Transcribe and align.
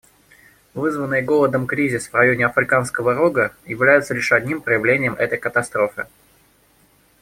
Вызванный 0.73 1.21
голодом 1.21 1.67
кризис 1.67 2.07
в 2.07 2.15
районе 2.15 2.47
Африканского 2.47 3.13
Рога 3.13 3.53
является 3.67 4.15
лишь 4.15 4.31
одним 4.31 4.59
проявлением 4.59 5.13
этой 5.13 5.37
катастрофы. 5.37 6.07